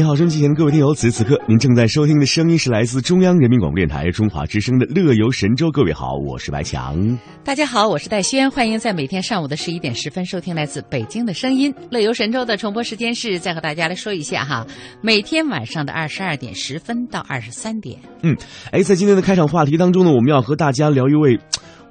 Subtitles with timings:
[0.00, 5.66] 你好，收机前的各位听友，此时此刻您正在收听的声音是来自中央人民广播电台中华之声的《乐游神州》。
[5.70, 7.18] 各位好，我是白强。
[7.44, 11.70] 大家好，我是戴轩，欢迎在每天上午的十一点十分收听来自北京的声音。
[11.90, 14.66] 《乐游神州》的重播时间是再和大家来说一下哈，
[15.02, 17.98] 每天晚上的二十二点十分到二十三点。
[18.22, 18.34] 嗯，
[18.72, 21.38] 哎，在今天的开场话题当中呢，我们要和大家聊一位。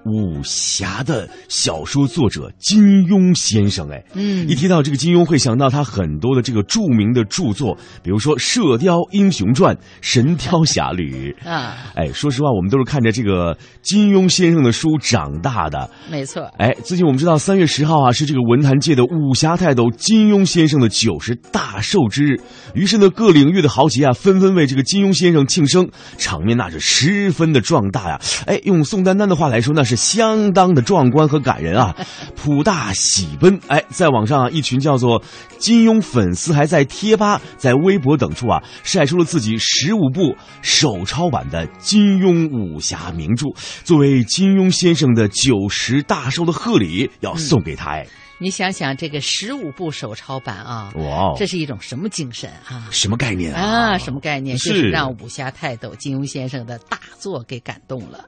[0.05, 16.43] 武侠的小说作者金庸先生，哎，嗯，一提到这个金庸，会想到他很多的这个著名的著作，比如说《射雕英雄传》《神雕侠侣 》啊，哎，说实话，我们都是看着这个金庸先生的书长大的，没错。
[16.57, 22.39] 哎，最近我们知道三月十号啊，是这个文坛界的武侠泰斗金庸先生的九十大寿之日，
[22.73, 28.19] 于是呢，各领域的豪杰啊，纷纷为这个金庸先生庆生，场面那是十分的壮大呀。
[28.45, 31.95] 哎，用宋丹丹的话来说，那是相当的壮观和感人啊，
[32.35, 33.59] 普大喜奔。
[33.67, 35.21] 哎，在网上啊，一群叫做
[35.57, 43.47] 金庸粉丝还在贴吧、在微博等处啊，晒出了自己十五部手抄版的金庸武侠名著，
[43.83, 47.91] 作为金庸先生的九十大寿的贺礼，要送给他。
[47.91, 48.07] 哎，
[48.39, 52.87] 你想想这个十五部手抄版啊，哇哦，这是一种什么精神啊？
[52.89, 53.91] 什么概念啊？
[53.91, 54.57] 啊，什么概念？
[54.57, 58.27] 是就是让武侠泰斗金庸先生的大作给感动了，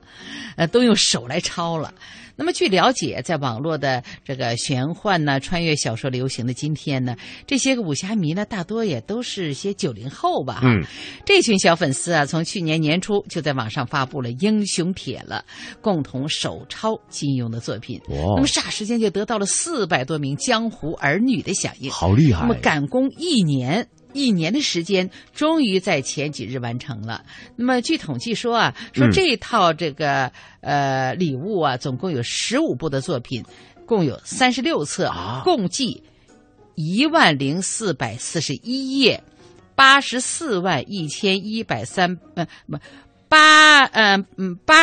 [0.57, 1.93] 呃，都用手来抄了。
[2.41, 7.15] 那么据了解，在网络的这个玄幻呢、穿越小说流行的今天呢，
[7.45, 10.61] 这些个武侠迷呢，大多也都是些九零后吧。
[10.63, 10.81] 嗯，
[11.23, 15.45] 这群小粉丝啊，从去年年初就在网上发布了英雄帖了，
[15.81, 18.01] 共同手抄金庸的作品。
[18.09, 21.91] 哇那么霎时间就得到了四百多名江湖儿女的响应。
[21.91, 22.41] 好厉害！
[22.41, 23.87] 那么赶工一年。
[24.13, 27.23] 一年的时间，终于在前几日完成了。
[27.55, 33.43] 那么据统计说啊，说嗯这套这个、呃礼物啊，总共有十五部的作品，
[33.85, 36.03] 共有三十六册，啊共计
[36.75, 39.23] 一万零四百四十一页，
[39.75, 42.77] 八十四万一千一百三呃不
[43.27, 44.75] 八嗯嗯八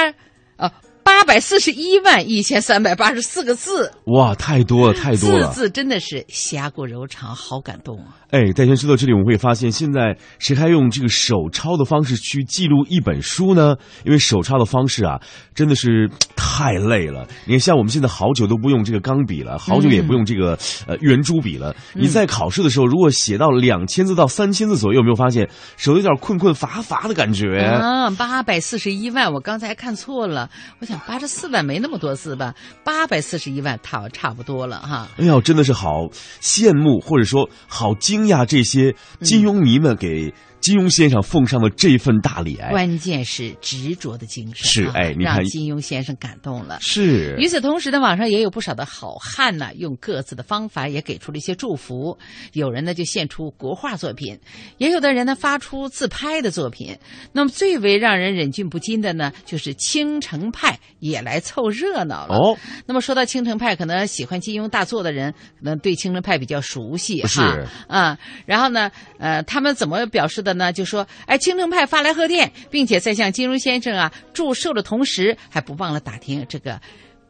[0.56, 0.71] 呃
[1.03, 5.49] 八百四十一万一千三百八十四个字，哇，太多了，太多了。
[5.53, 8.17] 字字真的是侠骨柔肠，好感动啊！
[8.31, 13.75] 哎，戴轩说到这里，我们会发现，现在谁还用这个手抄的方式去记录一本书呢？
[14.05, 15.19] 因为手抄的方式啊，
[15.55, 17.27] 真的是 太累了。
[17.47, 21.75] 你看，像我们现在好久都不用这个钢笔了，好久也不用这个、呃圆珠笔了。
[21.94, 27.59] 你在考试的时候，如果写到两千字到三千字左右，有没有发现手有点困困乏乏的感觉？
[27.60, 30.50] 啊，八百四十一万，我刚才看错了，
[30.81, 35.09] 我想八十四万没那么多字吧，八百四十一万差差不多了哈。
[35.16, 36.09] 哎呦，真的是好
[36.43, 42.56] 羡慕，或者说好惊讶，这些金庸迷们给金庸先生奉上的这份大礼。
[42.56, 46.78] 哎，关键是执着的精神，是啊哎你看让金庸先生感动了。
[46.80, 52.18] 是与此同时呢，网上也有不少的好汉呢，用各自的方法也给出了一些祝福。
[52.52, 54.38] 有人呢就献出国画作品，
[54.78, 56.97] 也有的人呢发出自拍的作品。
[57.32, 62.36] 那么最为让人忍俊不禁的呢，就是青城派也来凑热闹了。
[62.36, 67.58] 哦，那么说到青城派，可能喜欢金庸大作的人，可能对青城派比较熟悉是哈
[67.88, 70.72] 啊、然后呢，呃，他们怎么表示的的呢？
[70.72, 76.81] 就说，哎，清城派发来贺电，并且在向金庸先生啊祝寿的同时，还不忘了打听这个。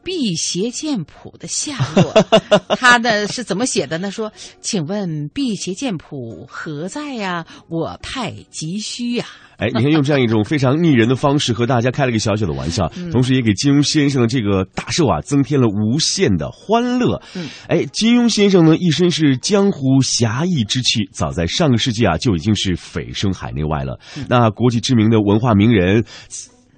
[0.09, 2.11] 辟邪剑谱的下落，
[2.79, 4.09] 他呢是怎么写的呢？
[4.09, 7.45] 说，请问辟邪剑谱何在呀？
[7.67, 9.25] 我太急需呀、
[9.57, 17.21] 哎，你看用这样一种非常拟人的方式和大家开了个小小的玩笑，嗯同时也给金庸先生的这个大寿啊增添了无限的欢乐。
[17.35, 23.99] 嗯，哎，金庸先生呢一身是江湖侠义之气，早在上个世纪啊就已经是蜚声海内外了。
[24.17, 26.03] 嗯那国际知名的文化名人。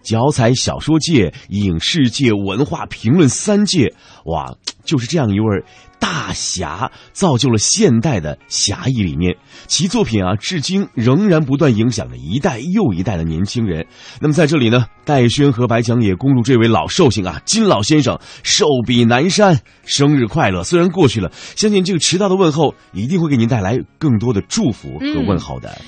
[0.02, 3.94] 脚踩小说界、影视界、文化评论三界，
[4.26, 5.64] 哇，就是这样一位
[6.00, 9.36] 大侠，造就了现代的侠义理念。
[9.68, 13.86] 其作品啊，至今仍然不断影响着一代又一代的年轻人。
[14.20, 20.64] 那么在这里呢，戴轩和白强也恭祝这位老寿星啊，金老先生寿比南山，生日快乐！
[20.64, 25.80] 虽然过去了，相信这个迟到的问候一定会给您带来更多的祝福和问候的。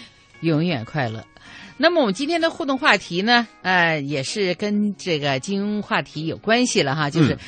[0.41, 1.23] 永远快乐。
[1.77, 7.39] 那么我们今天的互动话题呢，呃，也是跟这个金庸话题有关系了哈，就是嗯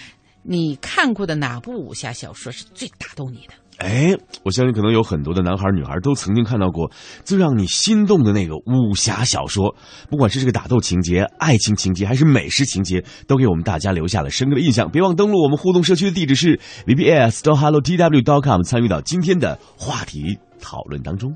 [0.47, 3.53] 你看过的哪部武侠小说是最打动你的？
[3.77, 6.89] 哎，我相信可能有很多的男孩女孩都曾经看到过
[7.25, 9.75] 最让你心动的那个武侠小说，
[10.09, 14.89] 不管是这个打斗情节、爱情情节，还是美食情节，都给我们大家留下了深刻的印象。
[14.89, 21.35] 别忘登录我们互动社区的地址是 vbs dot hello TW dot com 参与到今天的话题讨论当中。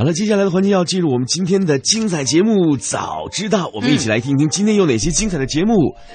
[0.00, 2.74] 好了，接下来的环节要进入我们今天的精彩节目。
[2.74, 5.74] 早知道，我们一起来听听今天有哪些精彩的节目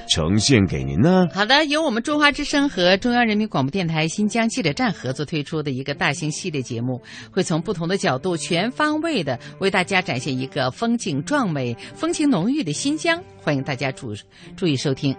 [0.10, 1.28] 呈现给您呢？
[1.32, 7.00] 好的，由我们中华之声和中央人民广播电台新疆记者站合作推出的一个大型系列节目，
[7.30, 13.22] 会从不同的角度、全方位的为大家展现一个风景壮美、风情浓郁的新疆。
[13.40, 14.16] 欢迎大家注
[14.58, 15.16] 注意收听。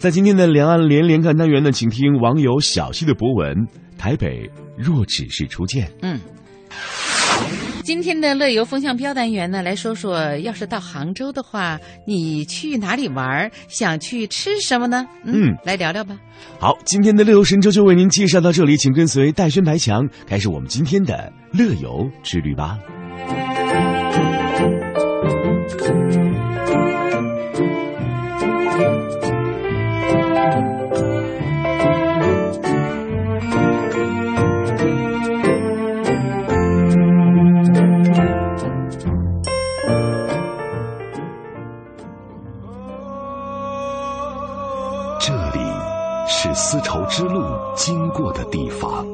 [0.00, 3.54] 在今天的两岸连连看单元呢，请听网友小溪的博文：
[3.98, 5.90] 台北若只是初见。
[6.02, 6.18] 嗯，
[7.82, 13.50] 今天的乐游风向标单元呢，来说说，要是到杭州的话，你去哪里玩？
[13.68, 15.06] 想去吃什么呢？
[15.24, 16.18] 嗯来聊聊吧。
[16.58, 22.78] 好，今天的乐游神州就为您介绍到这里，请跟随戴轩白强开始我们今天的乐游之旅吧。
[46.74, 47.40] 丝绸之路
[47.76, 49.06] 经过的地方，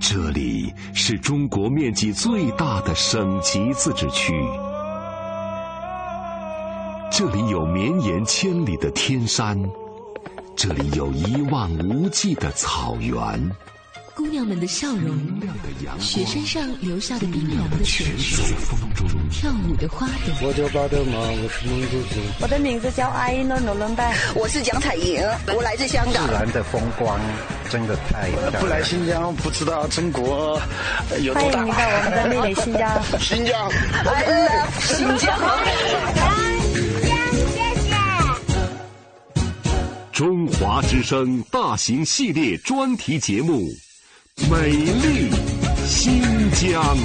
[0.00, 4.32] 这里是中国面积最大的省级自治区，
[7.10, 9.60] 这里有绵延千里的天山，
[10.54, 13.50] 这里有一望无际的草原。
[14.16, 15.14] 姑娘们的笑容，
[16.00, 18.80] 雪山上留下的冰凉的水在风
[19.30, 20.34] 跳舞的花朵。
[20.40, 22.20] 我叫巴德玛，我是蒙古族。
[22.40, 25.22] 我的名字叫阿依诺诺伦拜，我是蒋彩莹，
[25.54, 26.26] 我来自香港。
[26.26, 27.20] 自然的风光
[27.68, 28.62] 真的太漂亮。
[28.62, 30.58] 不来新疆不知道中国
[31.20, 31.66] 有多大。
[31.66, 33.02] 欢迎你到我们的美丽新疆。
[33.20, 33.70] 新疆
[34.02, 35.38] ，I love 新疆。
[40.10, 43.60] 中华之声大型系列专题节目
[44.44, 45.30] 《美丽
[45.86, 46.22] 新
[46.52, 46.96] 疆》。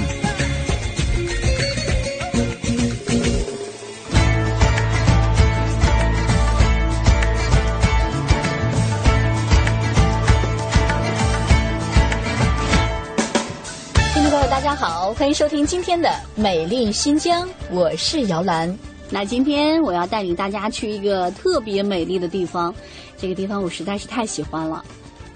[14.12, 18.78] 听众朋友，大家好，欢迎收听今天的《美丽新疆》，我是姚兰。
[19.10, 22.72] 那今天我要带领大家去一个特别美丽的地方，
[23.16, 24.84] 这个地方我实在是太喜欢了。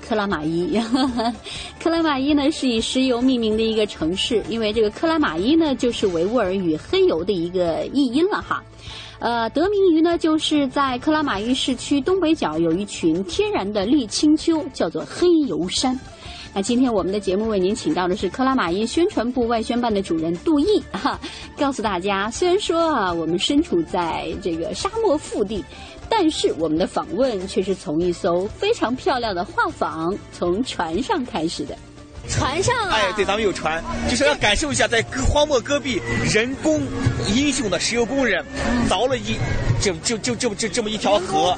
[0.09, 0.81] 克拉玛依，
[1.83, 8.63] 克拉玛依呢是以石油命名的一个城市，因为这个克拉玛依呢就是维吾尔语黑油的一个译音了哈。
[9.19, 15.99] 呃，得名于呢就是在克拉玛依市区东北角有一群天然的沥青丘，叫做黑油山。
[16.55, 21.19] 那今天我们的节目为您请到的是克拉玛依宣传部外宣办的主任杜毅哈，
[21.59, 25.63] 告诉大家，虽然说啊我们身处在这个沙漠腹地，
[26.09, 31.77] 但是我们的访问却是从一艘非常漂亮的画舫从船上开始的。
[32.27, 32.93] 船上啊！
[32.93, 36.01] 哎，对，咱们有船，就是要感受一下在荒漠戈壁
[36.33, 36.83] 人工
[37.35, 38.45] 英雄的石油工人
[38.89, 39.37] 凿了一
[39.81, 41.57] 就就就就就这么一条河，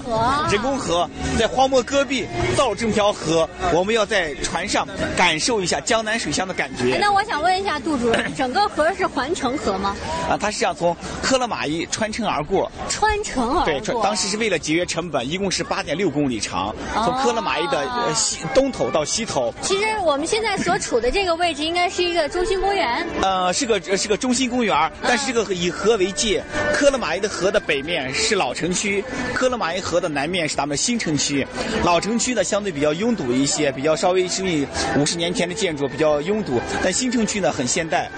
[0.51, 1.09] 人工河
[1.39, 6.99] 在荒漠戈壁造了这么条河，我们要在船上感受一下江南水乡的感觉。
[7.01, 9.97] 那我想问一下杜主任， 整个河是环城河吗？
[10.29, 13.65] 啊，它是要从克拉玛依穿城而过，穿城而过。
[13.65, 19.55] 对，当时是为了节约成本，一共是八点六公里长，从克拉玛依的呃西东头到西头。
[19.63, 20.58] 其实我们现在。
[20.65, 23.07] 所处的这个位置应该是一个中心公园。
[23.23, 31.47] 呃，是个是个中心公园，但是这个以河为界，科勒玛依的河的北面是老城区，科勒玛依河的南面是咱们新城区。
[31.85, 34.43] 老城区呢相对比较拥堵一些，比较稍微是
[34.97, 38.11] 五十年前的建筑比较拥堵，但新城区呢很现代。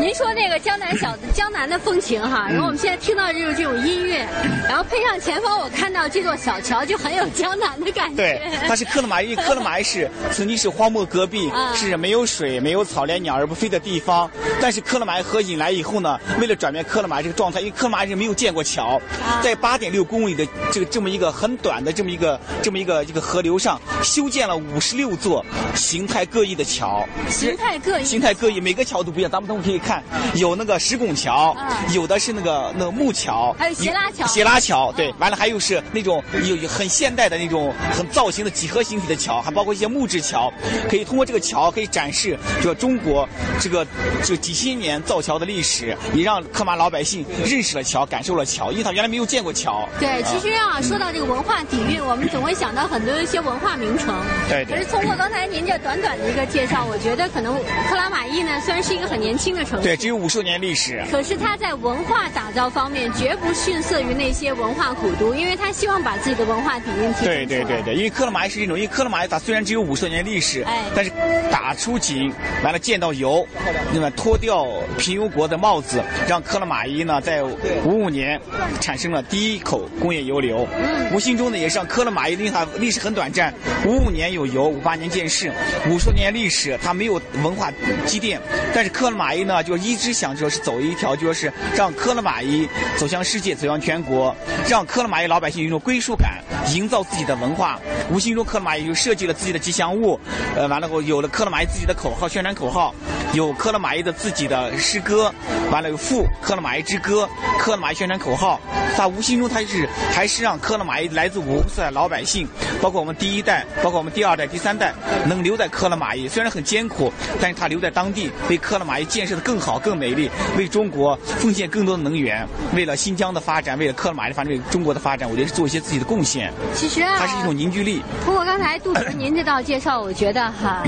[0.00, 4.26] 您说那个江南小江南的风情哈，然后我们现在听到就是这种音乐，
[4.68, 8.16] 然后配上前方我看到这座小桥，就很有江南的感觉。
[8.16, 14.30] 对，它是科勒玛依，科勒玛依市曾经是荒漠戈壁，是没有水、没有草，连鸟儿不飞的地方。
[14.60, 19.00] 但是克勒马依河引来以后呢，为了转变克勒马依这个状态，因为克勒马依是没有建过桥，
[19.42, 27.06] 在八点六公里的这个这么一个很短的这么一个这么一个一个河流上，修建了五十六座形态各异的桥。
[27.28, 29.30] 形态各异，形态各异，每个桥都不一样。
[29.30, 30.02] 咱们等会可以看，
[30.34, 31.56] 有那个石拱桥，
[31.92, 34.26] 有的是那个那个木桥，还有斜拉桥。
[34.26, 40.52] 斜拉桥，对，完了还有是那种有很现代的那种很造型的几何形体的桥，还包括一些木质桥。
[40.88, 43.28] 可以通过这个桥，可以展示这个中国
[43.60, 43.86] 这个
[44.22, 49.88] 这几千年造桥的历史，也让克马老百姓认识了桥，感受了桥，因为他原来没有见过桥。
[49.98, 54.14] 对，其实啊，说到这个文化底蕴，我们总会想到很多一些文化名城。
[54.48, 54.64] 对。
[54.64, 57.54] 可是通过刚才您这短短的一个介绍，我觉得可能
[57.88, 71.10] 克拉玛依呢，虽然是一个很年轻的城市，对，只有五十多年历史，可是它在文化打造方面绝不逊色于那些文化古都，因为他希望把自己的文化底蕴提升对对对对，因为克拉玛依是这种，因为克拉玛依它虽然只有五十多年历史，哎，但是
[71.54, 72.32] 打出井，
[72.64, 73.46] 完了见到油，
[73.92, 74.66] 那么脱掉
[74.98, 78.40] 平庸国的帽子，让克拉玛依呢在五五年
[78.80, 80.66] 产生了第一口工业油流，
[81.12, 83.54] 无形中呢也是让克拉玛依，因为它历史很短暂，
[83.86, 85.52] 五五年有油，五八年建市，
[85.88, 87.70] 五十年历史，它没有文化
[88.04, 88.40] 积淀，
[88.74, 94.34] 但是克拉玛依呢就一直想着是走一条，就说是让克拉玛依走向世界，走向全国，
[94.68, 96.42] 让克拉玛依老百姓有一种归属感，
[96.74, 97.78] 营造自己的文化，
[98.10, 100.18] 无形中克拉玛依就设计了自己的吉祥物，
[100.56, 102.94] 呃，完了后有了克拉玛依自己的口号，宣传口号，
[103.34, 105.32] 有克拉玛依的自己的诗歌，
[105.70, 108.60] 完了有赋克拉玛依之歌，克拉玛依宣传口号，
[108.96, 112.46] 他无形中他是还是让克拉玛依来自五湖四海老百姓，
[112.80, 114.94] 包括我们第一代，包括我们第二代、第三代，
[115.26, 126.52] 能留在克拉玛依，虽然很艰苦，但是他留在当地，为克拉玛依建设的更好、更美丽，为中国奉献更多的能源，为了新疆的发展，为了克拉玛依发展，为中国的发展，我觉得是做一些自己的贡献。
[126.72, 128.00] 其实啊，它是一种凝聚力。
[128.24, 130.84] 通过刚才杜主任您这道介绍，我觉得哈，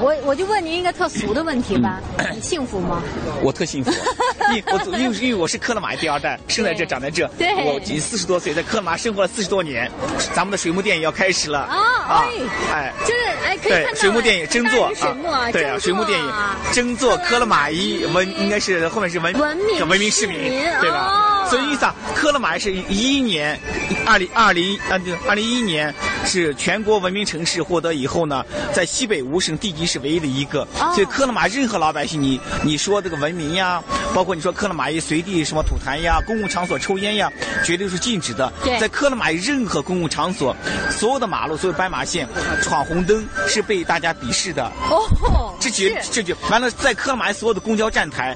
[0.00, 2.00] 我我就问您一个特俗的问题吧，
[2.34, 3.02] 你幸福吗？
[3.42, 3.90] 我特幸福，
[4.54, 9.90] 因我因为因为我是克拉玛依第二代，生在这长在这，对，我已经四十多岁，在克拉玛生活了四十多年，
[10.34, 11.76] 咱们的水幕电影要开始了啊
[12.08, 12.24] 啊！
[12.72, 16.32] 哎，就是哎，可以看到水幕电影争做啊，对啊，水幕电影
[16.72, 20.38] 争做克拉玛依文应该是后面是文文明文明市民
[20.80, 21.41] 对吧？
[21.52, 23.60] 所以意思啊，克拉玛依是一一年，
[24.06, 25.94] 二零二零啊对，二零一一年
[26.24, 28.42] 是全国文明城市获得以后呢，
[28.72, 33.82] 在西北五省地级市唯一的一个，所以克拉玛任何老百姓，你你说这个文明呀，
[34.14, 37.30] 包括你说克拉玛依随地什么吐痰呀，公共场所抽烟呀，
[37.62, 38.50] 绝对是禁止的。
[38.80, 40.56] 在克拉玛依任何公共场所，
[40.90, 42.26] 所有的马路、所有斑马线
[42.62, 44.64] 闯红灯是被大家鄙视的。
[44.88, 48.34] 哦，这绝这绝完了，在克拉玛依所有的公交站台，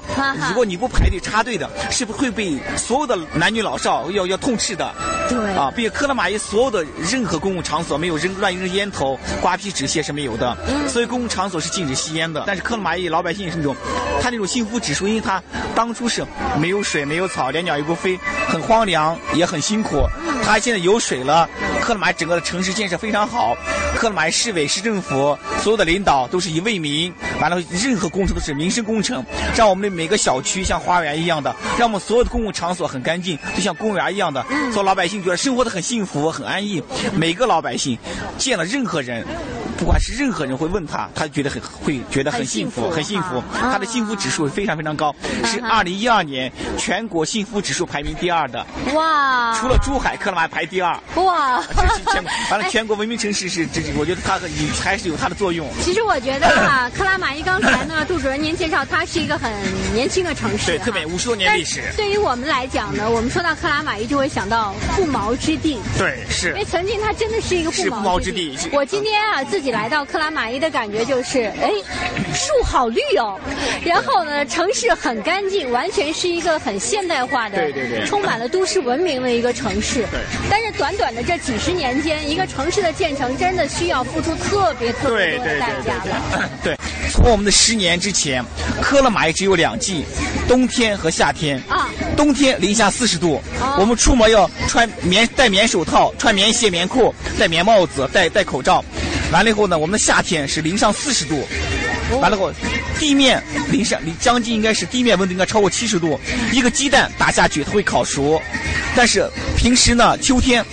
[0.49, 4.93] 如果你不排队插队的，是不是会被所有的男女老少要要痛斥的？
[5.29, 12.43] 对啊，并且克拉玛依所有的任何公共场所没有扔乱扔烟头、瓜皮纸屑是没有的，嗯所以公共场所是禁止吸烟的。
[12.47, 13.75] 但是克拉玛依老百姓是那种，
[14.21, 15.41] 他那种幸福指数，因为他
[15.75, 16.25] 当初是
[16.59, 20.05] 没有水、没有草，连鸟也不飞，很荒凉，也很辛苦。
[20.47, 21.47] 他现在有水了，
[21.81, 23.53] 克拉玛依整个的城市建设非常好，
[23.97, 29.21] 克拉玛依市委、市政府所有的领导都是以为民，完了任何工程都是民生工程，
[29.57, 36.81] 让我们的每个小区像花园一样的，让我们所有的公共场所很干净，就像公园一样的，所以老百姓觉得生活的很幸福、很安逸。
[37.13, 37.97] 每个老百姓
[38.37, 39.27] 见了任何人。
[39.77, 43.43] 不管是任何人会问他，他觉得很会觉得很幸福，很幸福。
[43.53, 45.13] 他的幸福指数非常非常高，
[45.45, 48.65] 是二零一二年全国幸福指数排名第二的。
[48.95, 49.53] 哇！
[49.53, 50.95] 除了珠海，克拉玛依排第二。
[51.15, 51.63] 哇！
[51.75, 54.39] 这是全国，完了全国文明城市是这，我觉得它
[54.83, 55.67] 还是有它的作用。
[55.81, 59.51] 其实我觉得哈， 克拉玛依刚才呢，杜主任您介绍，它是一个很
[59.93, 61.81] 年轻的城市，对，特别五十多年历史。
[61.97, 65.79] 对于我们来讲呢，我们说到克拉玛依就会想到不毛之地。
[65.97, 66.49] 对，是。
[66.49, 68.55] 因为曾经它真的是一个不毛之地。
[68.71, 71.71] 我今天啊自己来到克拉玛依的感觉就是，哎，
[72.33, 73.39] 树好绿哦，
[73.83, 80.05] 然后呢，城市很干净，完全是一个很现代化的，对对对，充满了都市文明的一个城市。
[80.11, 80.19] 对。
[80.49, 86.49] 但是短短的这几十年间，一个城市的建成真的需要付出特别特别多的代价了。
[86.63, 86.77] 对，
[87.11, 88.43] 从我们的十年之前，
[88.81, 90.05] 科勒玛也只有两季，
[90.47, 91.61] 冬天和夏天。
[91.67, 91.89] 啊。
[92.15, 93.39] 冬天零下四十度，
[93.77, 98.83] 我们出门要穿棉戴棉手套，穿棉鞋、棉裤，戴棉帽子，戴戴口罩。
[99.31, 101.47] 完了以后呢，我们的夏天是零上四十度，
[102.21, 102.51] 完了后，
[102.99, 106.19] 地面零上，你将近应该是地面温度应该超过七十度，
[106.51, 108.41] 一个鸡蛋打下去它会烤熟。
[108.95, 110.65] 但是平时呢，秋天、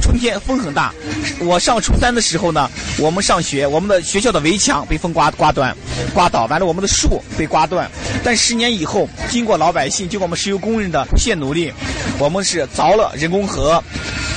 [0.00, 0.92] 春天风很大。
[1.40, 5.76] 我上初三的时候呢，我们上学，我们的学校的围墙被风刮刮断、
[6.14, 7.90] 刮倒，完了我们的树被刮断。
[8.22, 11.72] 但十年以后，经过老百姓、经过我们石油工人的不懈努力，
[12.18, 13.82] 我们是凿了人工河，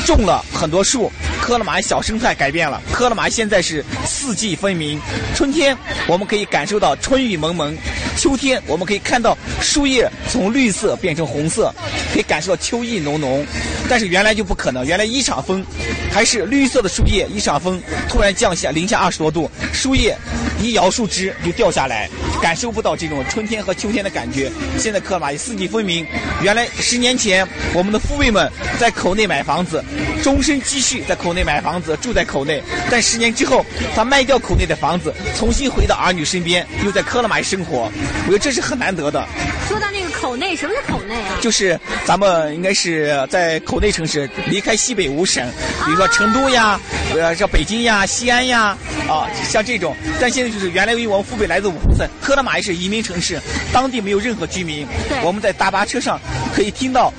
[0.06, 1.12] 种了很多树。
[1.40, 3.86] 科勒马小生态改变了，科勒马现在是
[4.26, 5.00] 四季分明。
[5.36, 5.78] 春天
[6.08, 7.78] 我们可以感受到春雨蒙蒙，
[8.18, 11.72] 秋天我们可以看到树叶从绿色变成红色，
[12.12, 13.46] 可以感受到秋意浓浓。
[13.88, 15.64] 但是原来就不可能，原来一场风，
[16.12, 17.80] 还是绿色的树叶，一场风
[18.10, 20.18] 突然降下零下二十多度，树叶
[20.62, 22.10] 一摇树枝就掉下来，
[22.42, 24.52] 感受不到这种春天和秋天的感觉。
[24.78, 26.06] 现在科勒马四季分明，
[26.42, 29.84] 原来十年前我们的父辈们在口内买房子，
[30.24, 37.92] 终身积蓄在口内买房子，住在口内，但十年之后他卖掉口内的房子，重新回到儿女身边，又在克拉玛依生活，
[38.26, 39.28] 我觉得这是很难得的。
[39.68, 39.90] 说到
[40.36, 41.38] 口内，什么是口内啊？
[41.40, 45.48] 就是咱们应该是在口内城市，离开西北五省，
[45.86, 46.78] 比如说成都呀，
[47.14, 48.78] 呃，像北京呀、西安呀，
[49.08, 49.96] 啊，像这种。
[50.20, 53.40] 但现在就是原来因为我们父辈来自五湖村，科勒马也是移民城市，
[53.72, 54.86] 当地没有任何居民。
[55.24, 56.20] 我们在大巴车上
[56.54, 57.14] 可以听到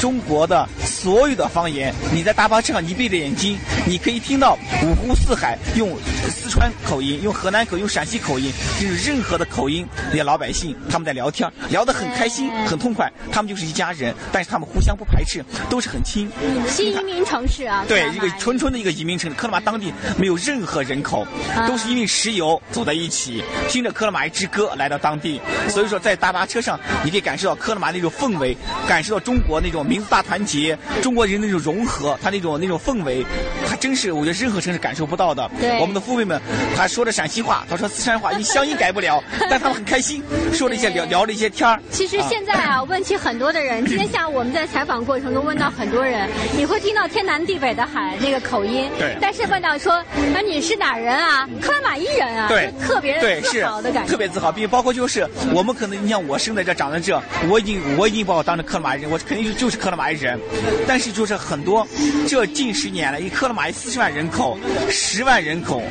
[0.00, 1.94] 中国的所有的方言。
[2.10, 5.94] 你在大巴车上，你闭着眼睛，你可以听到五湖四海用
[6.30, 13.10] 四川口音、用河南口、用陕西口音，就是任何的口音，那些老百姓他们在聊天，聊得很开心、很痛快。
[13.32, 16.30] 他们就是一家人，但是他们互相不排斥，都是很亲。
[16.68, 19.34] 新移民城市啊，对，一个纯纯的一个移民城市。
[19.34, 21.26] 科勒玛当地没有任何人口，
[21.66, 25.40] 都是因为石油走在一起，听着科勒马一支歌来到当地。
[25.70, 28.54] 所以说，在大巴车上，你可以感受到科勒玛那种氛围，
[28.86, 33.24] 感受到中国那种民族大团结，中国人那种融合，他那种那种氛围，
[33.66, 35.50] 他真是我觉得任何城市感受不到的。
[35.58, 36.41] 对，我们的父辈们，
[36.76, 40.22] 他说着陕西话，他说四川话，你乡音改不了，但他们很开心，
[40.52, 41.80] 说了一些聊聊了一些天儿。
[41.90, 51.48] 其实现在啊，问起很多的人，今天下午我们在采访过程中问到很多人，你会听到天南地北的喊那个口音，对，但是问到说，啊你是哪人啊？
[51.60, 60.38] 克拉玛依人啊，对，特别对自豪的感觉，特别自豪，并包括就是我们可能你像我生在这长在这，我已经我已经把我当成克拉玛依人，我肯定就就是克拉玛依人，
[60.86, 61.86] 但是就是很多
[62.26, 64.58] 这近十年来，以克拉玛依四十万人口，
[64.90, 65.82] 十万人口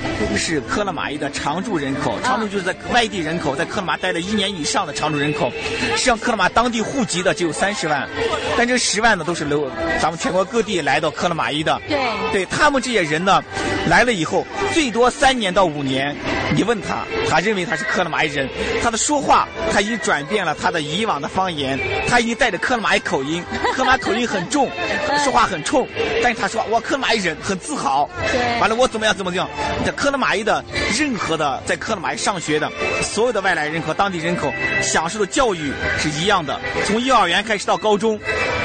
[0.42, 5.52] 是克拉玛依的常住人口，常住就是在外地人口，在克拉玛待了一年以上的常住人口，
[5.92, 8.10] 实际上克拉玛当地户籍的只有三十万，
[8.58, 9.70] 但这十万呢都是留
[10.02, 12.00] 咱们全国各地来到克拉玛依的，对，
[12.32, 13.44] 对他们这些人呢，
[13.88, 16.16] 来了以后最多三年到五年。
[16.54, 18.50] 你问他，他认为他是克拉玛依人，
[18.84, 23.42] 他的说话他已经转变了他的以往的方言，他已经带着克拉玛依口音，
[23.74, 24.70] 克拉玛口音很重，
[25.24, 25.88] 说话很冲，
[26.22, 28.10] 但是他说我克拉玛依人，很自豪。
[28.34, 29.48] 对，完了我怎么样怎么样？
[29.86, 30.64] 在克拉玛来的
[30.98, 34.50] 任何的在克拉玛依上学的所有的外来人和、当地人口
[34.82, 38.18] 享受的教育是一样的，从幼儿园开始到高中，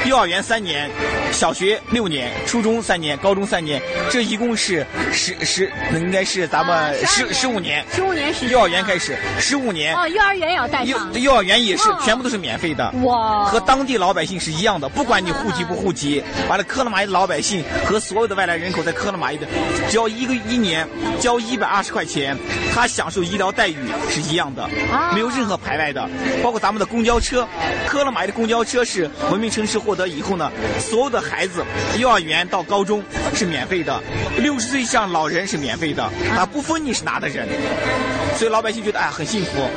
[0.05, 0.89] 幼儿园三年，
[1.31, 7.83] 小学六年，初中三年，高中三年，这一共是十十，应该是咱们十十五年。
[7.91, 9.93] 十五年时幼儿园开始，十五年。
[9.95, 19.47] 哦，幼儿园也要带上，幼儿园也是全部都是免费的，哇，和当地老百姓是一样的，不管你户籍不户籍，完了克拉玛依的老百姓和所有的外来人口在克拉玛依的，
[19.89, 20.87] 只要一个一年
[21.19, 22.37] 交一百二十块钱，
[22.73, 23.75] 他享受医疗待遇
[24.09, 24.67] 是一样的，
[25.13, 26.07] 没有任何排外的，
[26.41, 27.45] 包括咱们的公交车，
[27.87, 31.63] 克拉玛依的公交车是文明城市获得以后呢，所有的孩子
[31.97, 33.01] 幼儿园到高中
[33.33, 34.03] 是免费的，
[34.37, 36.03] 六十岁以上老人是免费的，
[36.35, 37.47] 啊，不分你是哪的人。
[38.35, 39.69] 所以老百姓觉得哎很幸福，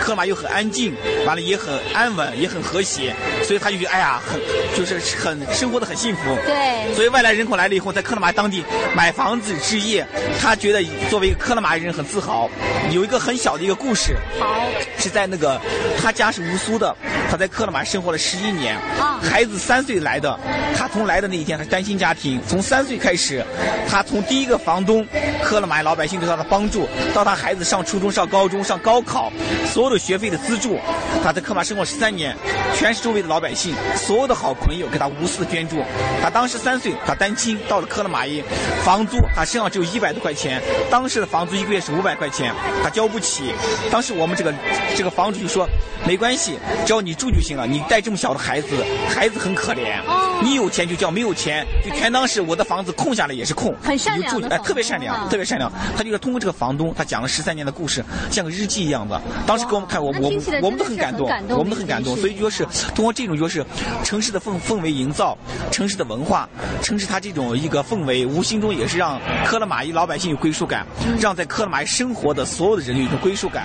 [0.00, 0.94] 克马又很安静，
[1.26, 4.40] 完了也很安稳，也很和谐，所以他就觉得哎呀很
[4.74, 6.34] 就是很生活的很幸福。
[6.46, 6.94] 对。
[6.94, 8.64] 所以外来人口来了以后，在克拉玛当地
[8.96, 10.04] 买房子置业，
[10.40, 12.48] 他觉得作为一个克拉玛人很自豪。
[12.90, 15.60] 有一个很小的一个故事，好，是在那个
[16.00, 16.96] 他家是乌苏的，
[17.30, 20.38] 他在克拉玛生活了十一年，啊，孩子三岁来的，
[20.76, 23.44] 他从来的那一天他是单亲家庭，从三岁开始，
[23.88, 25.06] 他从第一个房东
[25.42, 29.32] 克拉玛老百姓对他的帮助，到他孩子上初中、上高中、上高考，
[29.66, 30.78] 所有的学费的资助，
[31.22, 32.36] 他在克马生活十三年，
[32.74, 35.82] 全是周围的老百姓，所有的好朋友给他无私的捐助。
[36.22, 38.42] 他当时三岁，他单亲到了克拉玛依，
[38.84, 43.52] 房租他身上只有一百多块钱，当时的房租一个月是五百块钱，他交不起。
[43.90, 44.52] 当时我们这个
[44.96, 45.66] 这个房主就说，
[46.06, 47.66] 没关系，只要你住就行了。
[47.66, 48.68] 你带这么小的孩子，
[49.08, 50.00] 孩子很可怜，
[50.42, 55.70] 你有钱就叫，没有钱就全当是我的房子空下来也是空，很善良哎，特别善良，特别善良。
[55.96, 59.20] 他就是通过这个房东，他讲了十三年的故事，像个日记一样的。
[59.46, 62.16] 当时给我们看我们我们我们都很感动，我们都很感动。
[62.16, 63.64] 所以就是通过这种就是
[64.04, 65.36] 城市的氛氛围营造，
[65.70, 66.48] 城市的文化，
[66.82, 70.86] 城市它这种一个氛围，无形中也是让科勒玛依老百姓有归属感，
[71.20, 73.64] 让在科勒玛依生活的所有的人有一种归属感。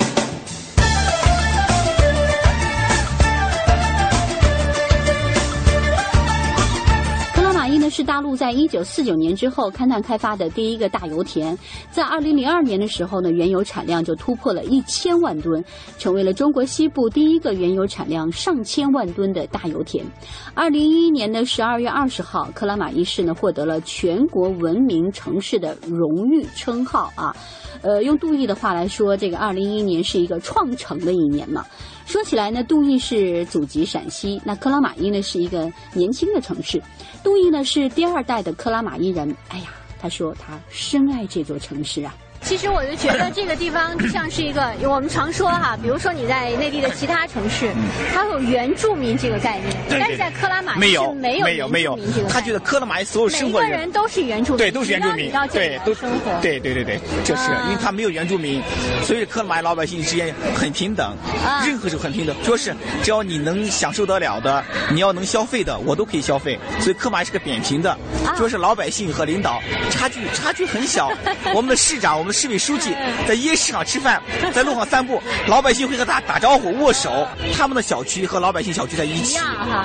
[7.94, 11.56] 是大陆在一九四九年之后勘探开发的第一个大油田，
[11.92, 15.64] 在二零零二年的时候呢，原油产量就突破了一千万吨，
[16.00, 20.04] 成为了中国西部第一个原油产量上千万吨的大油田。
[20.56, 27.36] 二零一一年的十二月二十号，克拉玛依市呢获得了全国文明城市的荣誉称号啊。
[27.84, 31.64] 呃，用杜毅的话来说，这个二零一一年是一个创城的一年嘛。
[32.06, 36.82] 说起来呢，杜毅是祖籍陕西，那克拉玛依呢是一个年轻的城市。
[37.24, 39.36] 杜毅呢是第二代的克拉玛依人。
[39.50, 42.14] 哎呀，他说他深爱这座城市啊。
[42.44, 47.74] 其实我就觉得这个地方就 像是一个，我们常说哈，比如说你在内地的其他城市，
[48.14, 51.98] 它有原住民这个概念，但是在克拉玛依没有没有没有。
[52.30, 58.62] 他觉得克拉玛依所有生活人，每个人都是原住民，对，都是原住民，对，都生活，对对对对，就是因为他没有原住民，
[59.04, 61.16] 所以克拉玛依老百姓之间很平等，
[61.66, 67.98] 任何时候很平等，说是只要你能享受得了的，你要能消费的，我都可以消费，所以克拉玛依是个扁平的，
[68.36, 71.12] 说是老百姓和领导差距差距很小，
[71.56, 72.96] 我们的市长，我们的市委书记。
[73.28, 74.22] 在夜市上吃饭，
[74.54, 77.28] 在路上散步， 老百姓会和他打招呼、握手。
[77.56, 79.38] 他们的小区和老百姓小区在一起，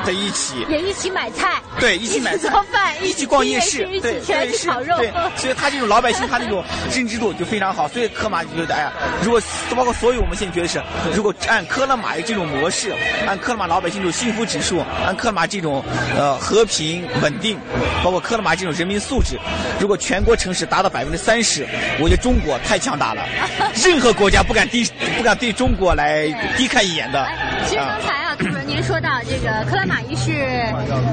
[0.04, 4.96] 在一起，也一起买菜，对，一起买菜、做饭，一起逛夜市，对，对，烤肉。
[4.96, 7.86] 对，所以他这种老百姓， 他那种认知度就非常好。
[7.88, 9.40] 所以科马就觉得，哎呀，如果
[9.76, 10.82] 包括所有我们现在觉得是，
[11.14, 12.94] 如果按科勒马这种模式，
[13.26, 15.84] 按科勒马老百姓这种幸福指数，按科勒马这种
[16.16, 17.58] 呃和平稳定，
[18.02, 19.38] 包括科勒马这种人民素质，
[19.80, 21.66] 如果全国城市达到百分之三十，
[22.00, 23.22] 我觉得中国太强大了。
[23.84, 24.84] 任何国家不敢低，
[25.16, 27.26] 不敢对中国来低看一眼的。
[27.66, 28.36] 其实刚才啊，
[28.82, 30.32] 说到这个克拉玛依是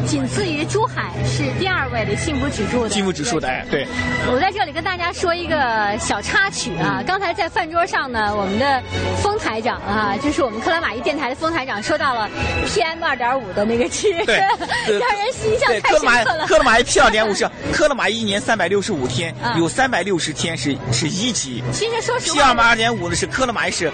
[0.05, 3.87] 仅次于珠海是第二位的幸福指数的幸福指数的哎，对。
[4.31, 8.81] 我在这里跟大家说一个小插曲啊，刚才在饭桌上呢，我们的
[9.21, 12.29] 丰台长啊，就是我们克拉玛依电台的丰台长，说到了
[12.67, 14.35] PM 二点五的那个值，对，
[14.99, 16.45] 让人心象太深刻了。
[16.47, 21.63] 克拉玛依 PM 二点五是克拉玛依一年三百六十五天，有三百六十天是是一级。
[21.73, 23.91] 其实说实话，PM 二点五呢是克拉玛依是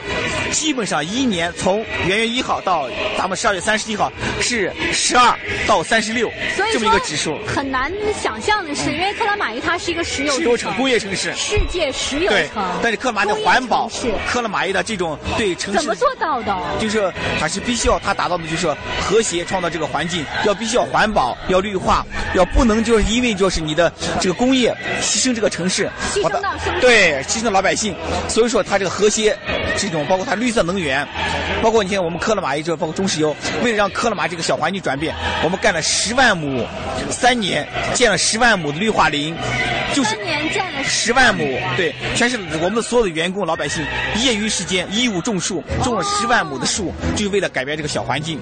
[0.52, 6.30] 基本上一年从元月一号到咱们十二月三十一号是十二到三十六
[6.74, 12.64] 这么一个指数，很难想象的是，因为克拉玛依它是一个石油石油城、工业城市，世界石油城。
[12.82, 13.90] 但是克拉玛依的环保，
[14.28, 16.58] 克拉玛依的这种对城市怎么做到的？
[16.80, 18.68] 就是还是必须要它达到的就是
[19.00, 27.96] 和谐创造这个环境，要必须要环保，要绿化，要不能就是因为就是你的这个工业牺牲这个城市，牺牲到生对牺牲到老百姓，
[28.28, 29.38] 所以说它这个和谐
[29.78, 31.08] 这种包括它绿色能源，
[31.62, 36.66] 包括你看我们克拉玛依这包括中石油，为了让克拉玛这个小环境转变，我们干了十万亩，
[37.10, 39.36] 三年建了十万亩的绿化林，
[39.94, 43.84] 就是年建了十万亩，对，全是我们的所有的员工老百姓
[44.24, 48.40] 业余时间义务种树，种了十万亩的树，就是为了改变这个小环境。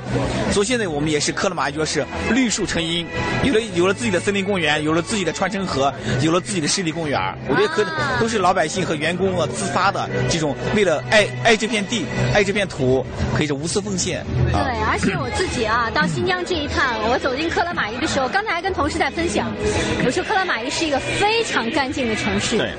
[0.52, 3.08] 所以现在我们也是克拉玛依是绿树成荫，
[3.43, 7.19] 有了有了自己的森林公园，有了自己的穿城河，有了自己的湿地公园。
[7.47, 7.84] 我觉得可
[8.19, 14.23] 都是老百姓和员工啊自发的这种为了爱爱这片地，爱这片土，可以是无私奉献。
[14.52, 19.52] 对，而且我自己啊，到新疆这一趟，我走进克拉玛依的时候，刚才还跟同事在分享，
[20.06, 22.74] 我说克拉玛依是一个非常干净的城市，对，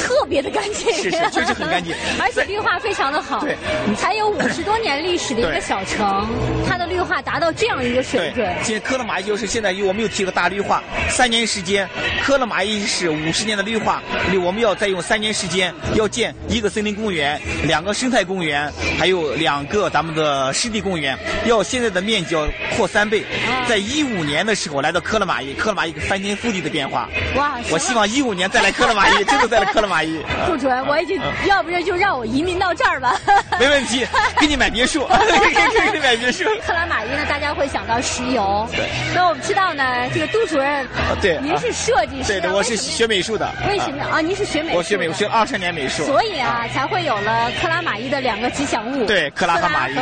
[0.00, 1.92] 特别的干净，是是，确实很干净，
[2.22, 3.56] 而且绿化非常的好，对，
[3.96, 6.24] 才有五十多年历史的一个小城，
[6.68, 8.48] 它的绿化达到这样一个水准。
[8.62, 11.88] 现在克拉玛依就是现在，我们又提个大绿化，三年时间，
[12.22, 14.00] 克拉玛依是五十年的绿化，
[14.44, 23.24] 我们要再用三年时间，要建一个森林公园，两个生态公园，还有两个咱们的湿地公园，要现在的面积要扩三倍。
[23.68, 27.08] 在一五年的时候来到克拉玛依，克拉玛依翻天覆地的变化。
[27.34, 27.58] 哇！
[27.68, 30.20] 我希望一五年再来克拉玛依， 真的再来克拉玛依。
[30.46, 33.18] 杜主任，我已经要不然就让我移民到这儿吧。
[33.58, 34.06] 没问题，
[34.38, 36.44] 给你买别墅， 给你买别墅。
[36.66, 38.68] 克拉玛依呢，大家会想到石油。
[38.72, 38.88] 对。
[39.14, 40.86] 那我们知道呢，这个杜主任，
[41.20, 43.50] 对，您是设计师，对对，我是学美术的。
[43.68, 44.20] 为什么啊？
[44.20, 44.78] 您是学美术？
[44.78, 46.04] 我学美术，学二十年美术。
[46.04, 49.06] 所以啊，才会有了克拉玛依的两个吉祥物。
[49.06, 49.94] 对，克拉和玛依。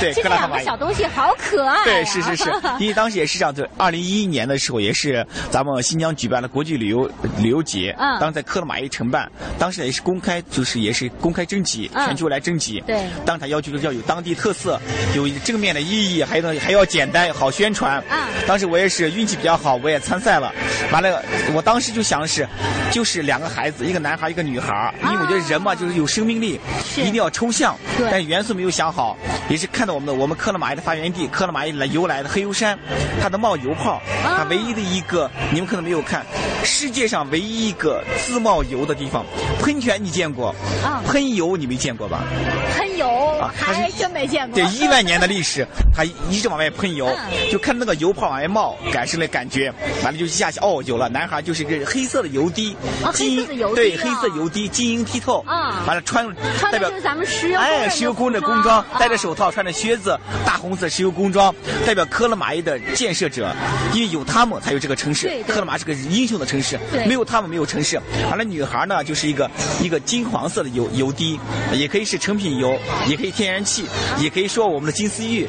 [0.00, 1.84] 对，这两个小东西好可爱。
[1.84, 2.50] 对，是是是。
[2.78, 8.18] 因为当时也是这样，就二零一一年的时候，也是咱们新疆举办了国际旅游旅游节，嗯。
[8.20, 12.06] 当时在克拉玛依承办，当时也是公开，就是也是公开征集，嗯。
[12.06, 12.82] 全球来征集。
[12.86, 13.04] 对。
[13.24, 14.80] 当时他要求要有当地特色，
[15.14, 17.98] 有正面的意义，还有呢还要简单好宣传。
[18.08, 20.52] 啊当时我也是运气比较好，我也参赛了。
[20.90, 21.22] 完了，
[21.54, 22.48] 我当时就想的是，
[22.90, 26.58] 就是两个孩子，一个男孩，一个女孩，因为我觉得人嘛，就是有生命力，
[26.96, 28.10] 一定要抽象，对。
[28.10, 29.16] 但元素没有想好，
[29.48, 32.76] 也是看到我们的我们克拉玛依的发源地，克拉玛依来由来的黑油山，
[33.22, 36.24] 它的冒油泡，它唯一的一个，你们可能没有看，
[36.64, 39.24] 世界上唯一一个自冒油的地方，
[39.60, 40.54] 喷泉你见过？
[40.84, 42.22] 啊喷油你没见过吧？
[42.76, 43.08] 喷油
[43.38, 44.54] 啊还真没见过。
[44.54, 49.72] 对，一万年的历史， 它一直往外喷油，嗯就看那个油泡往外冒，感受那感觉，
[50.04, 61.54] 完了就一下去，哦，有了，男孩就是一个黑色的油滴，啊晶黑色的油滴对，啊黑色油滴，晶莹剔透，啊完了穿代表穿的就是咱们石油哎，的石油工的工装，啊戴着手套，穿着靴子，大红色石油工装，
[61.86, 63.54] 代表科勒玛依的建设者，
[63.92, 65.42] 因为有他们才有这个城市对。
[65.42, 68.00] 对科勒玛是个英雄的城市对，没有他们没有城市。
[68.28, 69.50] 完了，女孩呢就是一个
[69.82, 71.38] 一个金黄色的油油滴，
[71.72, 73.86] 也可以是成品油，也可以天然气，
[74.18, 75.46] 也可以说我们的金丝玉。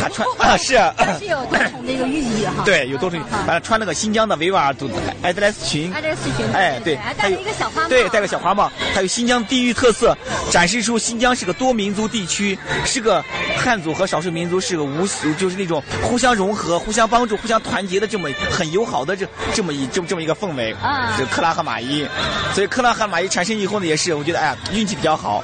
[0.00, 0.94] 她穿啊是啊。
[1.18, 2.62] 是有多重的一个寓意哈。
[2.64, 3.18] 对，有多重。
[3.46, 4.90] 完了，穿那个新疆的维吾尔族
[5.22, 10.16] 艾德莱斯裙，艾德莱斯裙，哎，对，还戴了一个小花帽，对，戴个小花帽，还有新疆地域特色，
[10.50, 13.24] 展示出新疆是个多民族地区，是个
[13.56, 15.06] 汉族和少数民族是个无，
[15.38, 20.67] 就是那种互相融合、互相帮助、互相团结的这么很友好的这这么一这么这么一个氛围。
[20.82, 21.14] 啊。
[21.16, 22.06] 是克拉和马伊，
[22.54, 25.42] 所以克拉和马伊产生以后呢，也是我觉得哎呀运气比较好，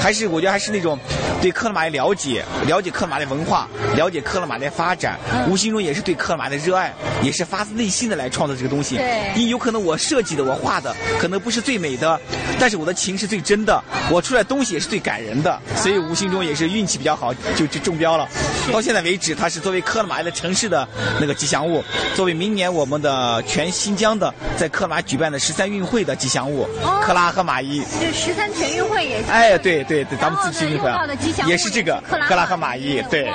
[0.00, 0.98] 还是我觉得还是那种
[1.40, 8.96] 对克拉玛依了解，了解克拉玛依文化，了解克拉玛依的发展，嗯无形中也是对克拉玛依的热爱，也是发自内心的来创造这个东西。
[8.96, 12.18] 对因为有可能我设计的、我画的可能不是最美的，
[12.58, 18.28] 但是我的情是最真的，我出来东西也是最感人的，所以无形中也是运气比较好，就就中标了。
[18.72, 20.86] 到现在为止，它是作为克拉玛依的城市的
[21.20, 21.82] 那个吉祥物，
[22.14, 27.82] 作为明年我们的全新疆的在克拉玛依举办的十三运会的吉祥物，哦克拉和玛依。
[27.98, 29.30] 这十三全运会也是。
[29.30, 30.78] 哎，对对对，咱们自己
[31.46, 33.32] 也是这个克拉和玛依，对，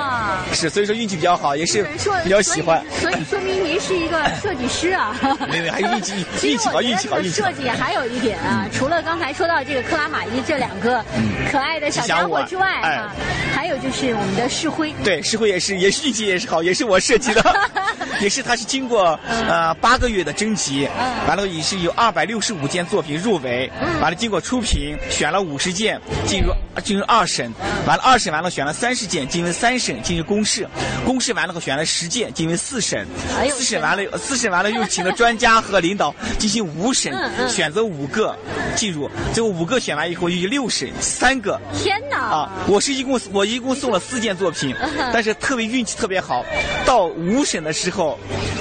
[0.52, 1.84] 是所以说运气比较好，也是
[2.22, 2.82] 比较喜欢。
[3.00, 5.14] 所以说明您是一个设计师啊。
[5.50, 11.04] 没有还有运气运气好运气好运气好设计还有一点啊，除了刚才说到这个克拉玛依这两个
[11.50, 13.12] 可爱的小家伙之外嗯啊，
[13.54, 14.94] 还有就是我们的世辉。
[15.02, 17.42] 对，石灰也是，也是运气也是好，也是我设计的，
[18.20, 20.88] 也是它是经过呃八个月的征集，
[21.26, 27.52] 完了也是有二百六十五件作品入围，完了经过初评选了五十件进入进入二审，
[27.86, 30.68] 完了二审完了选了三十件进入三审进行公示，
[31.04, 33.06] 公示完了后选了十件进入四审，
[33.50, 37.12] 四审完了四审完了又请了专家和领导进行五审
[37.48, 38.36] 选择五个
[38.76, 41.58] 进入，最后五个选完以后又有六审三个。
[41.72, 42.18] 天哪！
[42.18, 44.74] 啊，我是一共我一共送了四件作品
[45.12, 46.44] 但是特别运气特别好，
[46.84, 48.18] 到五审的时候，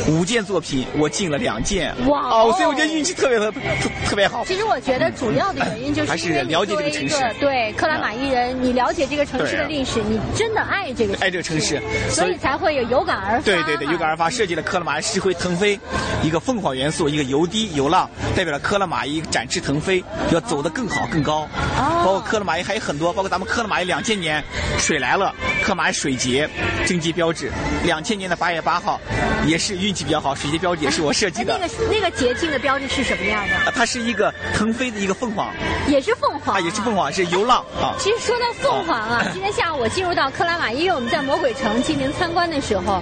[0.08, 4.46] 五件作品我进了两件，哇哦哦，所以我觉得运气特别特特特别好。
[4.46, 13.44] 其实我觉得主要的原因就是还是因为你了解作为一这个城市个对克拉玛依人，你了解这个城市的历史，你真的爱这个爱这个城市所以才会有有感而发。
[13.44, 15.80] 对对对，有感而发，设计了克拉玛依石灰腾飞，
[16.22, 21.48] 一个凤凰元素，一个游滴游浪，代表了克拉玛依展翅腾飞，要走得更好更高。
[21.78, 24.44] 包括克拉玛依还有很多，包括咱们克拉玛依两千年
[24.78, 25.34] 水来了，
[25.64, 26.50] 克拉玛依水节
[26.86, 27.52] 经济标志，
[27.84, 29.00] 两千年的八月八号，
[29.46, 31.56] 也是运气比较好，水节标志也是我设计的。
[31.56, 33.56] 哎那个那个节庆的标志是什么样的？
[33.56, 35.52] 啊它是一个腾飞的一个凤凰，
[35.88, 37.96] 也是凤凰啊，也是凤凰，是游浪啊。
[38.00, 43.02] 其实说到凤凰啊，今天下午我进入到克拉玛依，因为我们在魔鬼城进行参观的时候，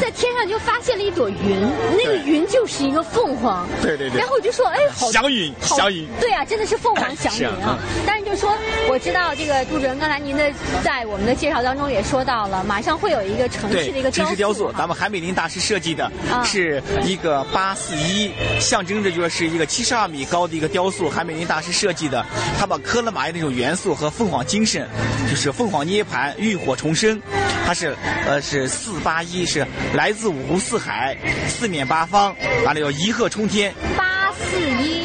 [0.00, 1.60] 在天上就发现了一朵云，
[1.96, 3.66] 那个云就是一个凤凰。
[3.82, 7.78] 对对对然后我就说，哎，好祥云好祥云对啊，真的是凤凰祥云是啊啊。
[8.06, 8.56] 但是就说，
[8.88, 10.52] 我知道这个杜主任，刚才您的
[10.84, 22.24] 在我们的介绍当中也说到了，马上会有一个城市的一个对，城市雕塑，咱们韩美林大师设计的啊，是一个八四一，象征着就是一个七十二米高的一个雕塑，韩美林大师设计的，
[22.58, 24.88] 他把科勒玛依那种元素和凤凰精神，
[25.28, 27.20] 就是凤凰涅槃、浴火重生，
[27.66, 27.96] 它是
[28.26, 31.16] 呃是四八一，是来自五湖四海、
[31.48, 34.97] 四面八方，完了要一鹤冲天，八四一，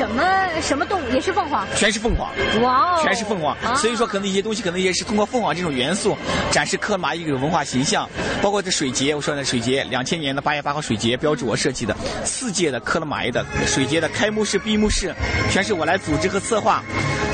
[0.00, 0.22] 什么
[0.62, 1.10] 什么动物？
[1.12, 1.66] 也是凤凰。
[1.76, 2.30] 全是凤凰。
[2.62, 6.16] 哇哦，全是凤凰，啊所以说可能一些东西可能也是通过凤凰这种元素
[6.50, 8.08] 展示科勒玛依这种文化形象，
[8.40, 15.14] 包括这水节，我说的水节，两千年的八月八号水节标志我设计的，四届的科勒玛依的水节的开幕式、闭幕式，
[15.50, 16.82] 全是我来组织和策划。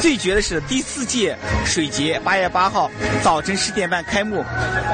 [0.00, 2.90] 最绝的是第四届水节，八月八号
[3.22, 4.44] 早晨十点半开幕，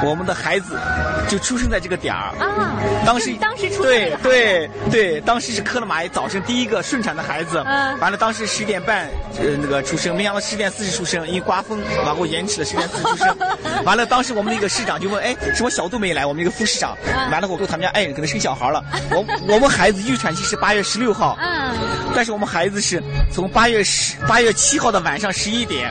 [0.05, 0.79] 我们的孩子
[1.27, 2.79] 就出生在这个点儿啊。
[3.05, 7.62] 当时当时出对对对，当时是克拉玛依早晨第一个顺产的孩子。
[7.67, 7.99] 嗯。
[7.99, 13.37] 完了，当时十点半呃那个出生，没想到十点四十出生，因为刮风然后延迟了十点四十出生。
[13.85, 16.25] 完了，当时我们那个市长就问，哎，什么小杜没来？
[16.27, 16.97] 我们那个副市长。
[17.31, 18.83] 完了，我跟他们家爱人可能生小孩了。
[19.11, 21.37] 我我们孩子预产期是八月十六号。
[21.41, 21.73] 嗯。
[22.15, 25.91] 但是我们孩子是从八月十八月七号的晚上十一点，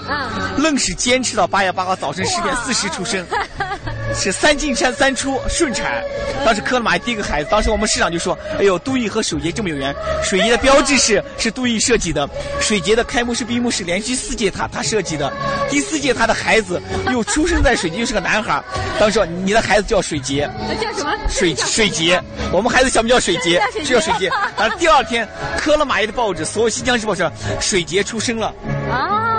[0.57, 3.25] 愣是坚持到八月八号早晨十点四十出生，
[4.13, 6.03] 是三进山三出顺产。
[6.45, 9.93] 当时克拉玛依第一个孩子，当时我们市长就说：“哎呦，杜邑和水杰这么有缘，
[10.23, 12.27] 水杰的标志是是杜邑设计的，
[12.59, 15.31] 水杰的开幕式闭幕式连续四届他他设计的，
[15.69, 18.61] 第四届他的孩子又出生在水节，又是个男孩。
[18.99, 20.49] 当时说你的孩子叫水节，
[20.81, 21.11] 叫什么？
[21.29, 22.21] 水水杰。
[22.51, 24.29] 我们孩子小名叫水杰，就叫水杰。
[24.57, 28.53] 然后第二天，克拉玛依的报纸，所有新疆日报上，水杰出生了。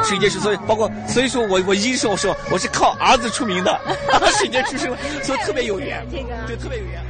[0.02, 3.80] 啊，水节是所以包括所以说我我一说我说我是靠儿子出名的，
[4.38, 7.00] 水节出生，所以特别有缘， 这个对特别有缘。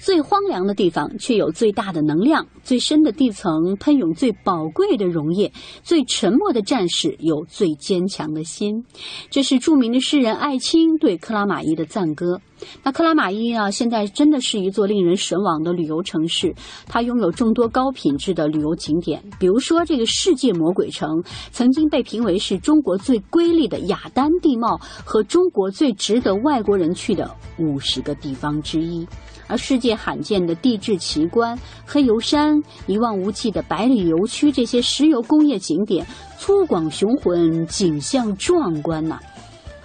[0.00, 8.82] 最荒凉的地方，却有最大的能量；最深的地层，喷涌最宝贵的溶液；最沉默的战士，有最坚强的心。
[9.28, 12.40] 这是著名的诗人艾青对克拉玛依的赞歌。
[12.82, 16.54] 那克拉玛依啊，现在真的是一座令人神往的旅游城市。
[16.86, 29.06] 它拥有众多高品质的旅游景点，比如说这个世界魔鬼城，曾经被评为是中国最瑰丽的雅丹地貌和中国最值得外国人去的五十个地方之一。
[29.50, 36.06] 而世界罕见的地质奇观、黑油山、一望无际的百里油区这些石油工业景点，
[36.38, 39.18] 粗犷雄浑，景象壮观呐、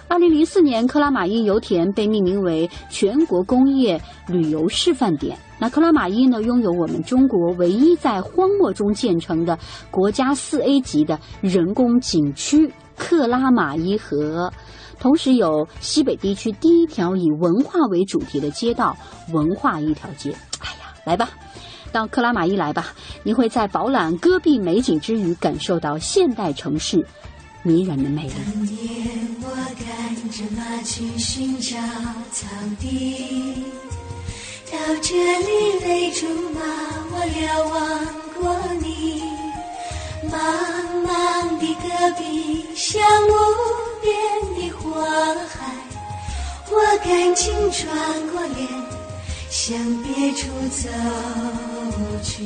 [0.06, 5.36] 二零零四年，克拉玛依油田被命名为全国工业旅游示范点。
[5.58, 9.58] 那克拉玛依呢，拥有我们中国唯一在荒漠中建成的
[9.90, 14.52] 国家四 A 级的人工景区——克拉玛依河。
[14.98, 18.96] 同时有西北地区第一条以文化为主题的街道——
[19.32, 20.34] 文化一条街。
[20.60, 21.30] 哎呀，来吧，
[21.92, 22.92] 到克拉玛依来吧！
[23.22, 27.06] 你会在饱览戈壁美景之余，感受到现代城市
[27.62, 28.32] 迷人的魅力。
[28.44, 28.76] 当年
[29.42, 31.76] 我赶着马去寻找
[32.32, 32.46] 草
[32.80, 33.64] 地，
[34.70, 36.60] 到这里泪珠马，
[37.12, 38.06] 我瞭望
[38.40, 39.22] 过你。
[40.28, 40.36] 茫
[41.06, 43.32] 茫的戈壁像雾
[44.06, 44.14] 边
[44.54, 45.02] 的火
[45.48, 45.74] 海，
[46.70, 47.84] 我赶紧转
[48.30, 48.68] 过脸
[49.50, 50.88] 向别处走
[52.22, 52.44] 去。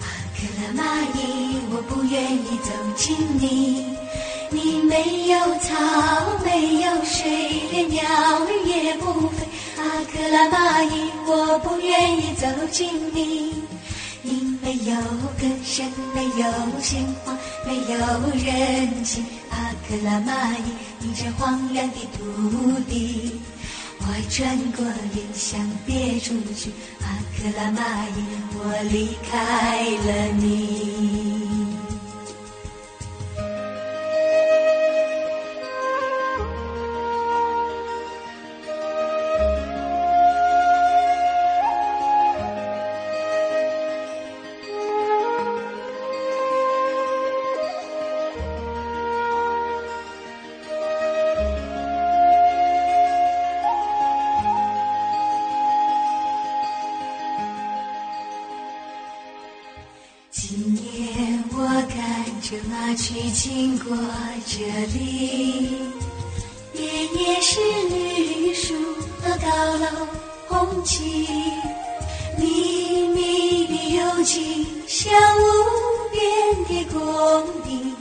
[0.00, 0.04] 阿，
[0.36, 3.96] 克拉玛依，我不愿意走近你，
[4.50, 5.72] 你没有草，
[6.44, 9.48] 没有水，连鸟儿也不飞。
[9.78, 13.54] 阿，克拉玛依，我不愿意走近你。
[14.22, 14.96] 你没有
[15.38, 16.52] 歌声，没有
[16.82, 17.35] 鲜花，
[17.66, 17.98] 没有
[18.44, 19.24] 人情。
[19.50, 20.62] 阿，克拉玛依，
[21.00, 23.40] 你这荒凉的土地，
[23.98, 26.70] 我转过脸想别出去。
[27.02, 28.24] 阿，克拉玛依，
[28.54, 28.58] 我
[28.90, 31.45] 离开了你。
[60.38, 61.96] 今年我赶
[62.42, 63.96] 着马去经过
[64.46, 65.78] 这里，
[66.74, 68.74] 年年是绿树
[69.22, 70.06] 和高楼
[70.46, 71.26] 红旗，
[72.36, 75.42] 密密的幽静像无
[76.12, 76.22] 边
[76.68, 77.00] 的工
[77.64, 77.94] 地。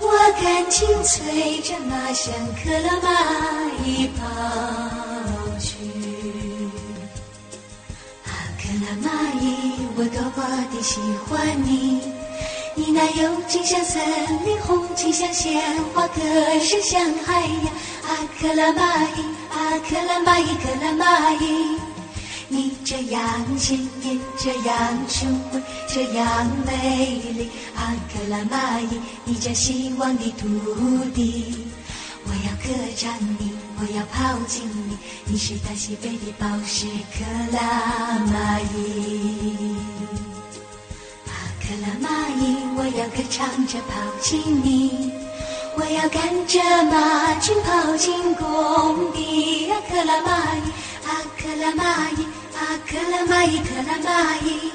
[0.00, 0.06] 我
[0.42, 3.08] 赶紧催着马向克拉玛
[3.86, 4.26] 依跑
[10.02, 12.00] 我多么的喜欢你！
[12.74, 14.02] 你那幽静像森
[14.44, 15.62] 林，红景像鲜
[15.94, 16.20] 花，歌
[16.58, 17.66] 声像海洋。
[18.02, 21.78] 啊，克拉玛依，啊，克拉玛依，克拉玛依，
[22.48, 23.22] 你这样
[23.56, 27.48] 鲜艳，这样雄伟，这样美丽。
[27.76, 30.48] 啊，克拉玛依，你这希望的土
[31.14, 31.64] 地。
[32.24, 39.71] 我要歌唱你，我要靠近你，你是大西北的宝石克拉玛依。
[41.72, 45.10] 克拉玛依，我要歌唱着跑进你，
[45.74, 49.70] 我要赶着马群跑进工地。
[49.70, 50.60] 啊，克拉玛依，
[51.02, 54.70] 啊，克拉玛依，啊，克拉玛依，克拉玛依。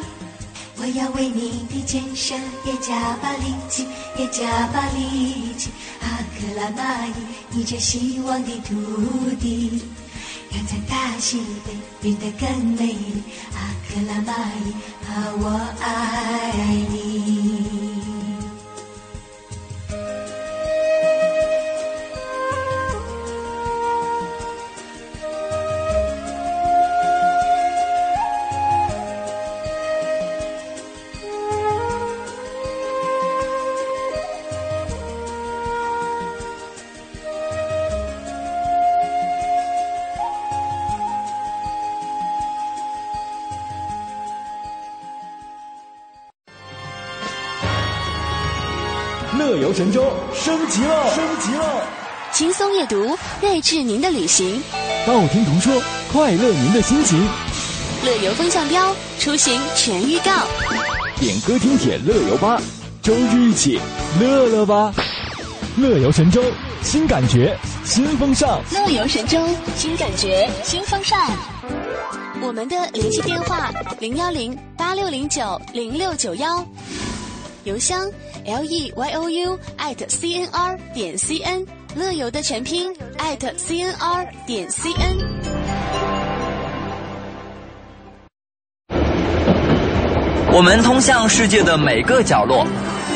[0.79, 2.33] 我要为你的建设
[2.65, 3.85] 也加把力气，
[4.17, 5.69] 也加把力气。
[6.01, 7.13] 啊，克拉玛依，
[7.51, 8.73] 你这希望的土
[9.39, 9.83] 地，
[10.49, 13.23] 让这大西北变得更美丽。
[13.53, 13.57] 阿，
[13.87, 14.33] 克拉玛
[14.63, 14.73] 依，
[15.05, 15.07] 啊，
[15.39, 15.43] 我
[15.81, 16.53] 爱
[16.91, 17.56] 你。
[52.77, 54.61] 阅读，睿智您的旅行；
[55.07, 55.81] 道听途说，
[56.13, 57.19] 快乐您的心情。
[58.05, 60.31] 乐游风向标，出行全预告。
[61.19, 62.61] 点歌听铁乐游吧，
[63.01, 63.79] 周日一起
[64.21, 64.93] 乐乐吧！
[65.75, 66.43] 乐游神州，
[66.83, 68.61] 新感觉，新风尚。
[68.71, 69.43] 乐游神州，
[69.75, 71.19] 新感觉，新风尚。
[72.43, 76.63] 我们的联系电话：零幺零八六零九零六九幺。
[77.63, 78.07] 邮箱
[78.45, 81.65] l e y o u at c n r 点 c n，
[81.97, 85.17] 乐游的全拼艾特 c n r 点 c n。
[90.53, 92.67] 我们通向世界的每个角落，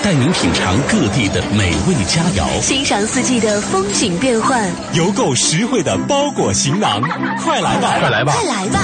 [0.03, 6.99] 带您品尝各地的美味佳肴，欣赏四季的风景变幻，邮购实惠的包裹行囊。
[7.43, 8.79] 快来吧，快来吧，快来吧！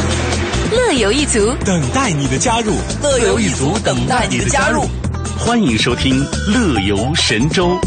[0.71, 4.83] 乐游一族等待你的加入，乐游一族等待你的加入。
[5.39, 7.79] 欢迎收听《乐游神州》。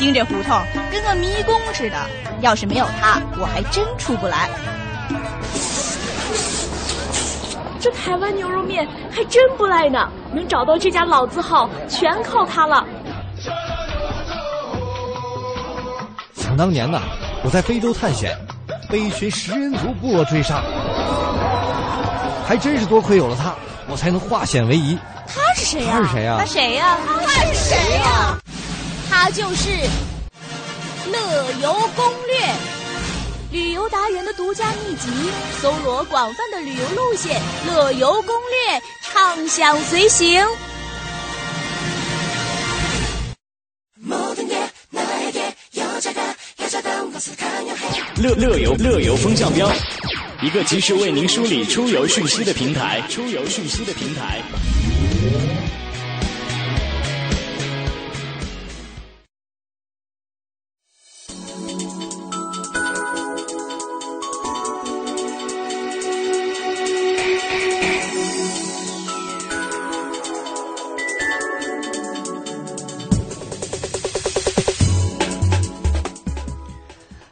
[0.00, 0.58] 京这胡同
[0.90, 1.96] 跟个迷宫似的，
[2.40, 4.48] 要是没有它，我还真出不来。
[7.78, 12.82] 这台湾牛肉面还真不赖呢，能找到这家老字号，全靠它了。
[16.34, 17.02] 想当年呐，
[17.44, 18.34] 我在非洲探险，
[18.88, 20.62] 被一群食人族部落追杀。
[22.48, 23.54] 还真是多亏有了它，
[23.86, 24.98] 我才能化险为夷。
[25.26, 25.92] 他是谁呀？
[25.92, 26.36] 他是谁呀？
[26.38, 26.96] 他谁呀？
[27.26, 28.38] 他是谁呀？
[29.22, 29.68] 他就是
[31.12, 32.38] 《乐游攻略》，
[33.52, 35.10] 旅游达人的独家秘籍，
[35.60, 40.42] 搜罗广泛的旅游路线，《乐游攻略》畅享随行。
[48.22, 49.70] 乐乐游乐游风向标。
[50.42, 54.40] 一个及时为您梳理出游讯息的平台，出游讯息的平台。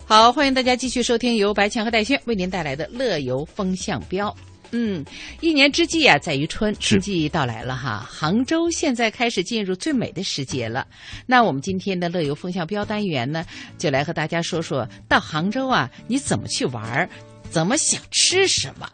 [0.08, 4.34] 好，欢迎大家继续收听由白强和戴轩为您带来的乐游风向标。
[4.70, 5.04] 嗯，
[5.42, 8.08] 一年之计啊，在于春，春季到来了哈。
[8.10, 10.86] 杭州现在开始进入最美的时节了。
[11.26, 13.44] 那我们今天的乐游风向标单元呢，
[13.76, 17.10] 就来和大家说说到杭州啊，你怎么去玩儿，
[17.50, 18.88] 怎么想吃什么，